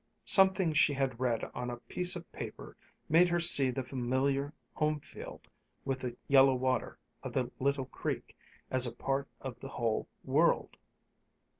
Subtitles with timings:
[0.25, 2.75] Something she had read on a piece of paper
[3.07, 5.47] made her see the familiar home field
[5.85, 8.35] with the yellow water of the little creek,
[8.71, 10.75] as a part of the whole world.